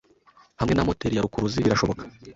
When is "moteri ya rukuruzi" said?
0.87-1.63